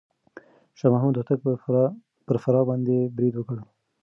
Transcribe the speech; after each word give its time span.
شاه 0.77 0.91
محمود 0.93 1.15
هوتک 1.19 1.39
پر 2.27 2.37
فراه 2.43 2.65
باندې 2.69 2.95
بريد 3.15 3.33
وکړ. 3.37 3.57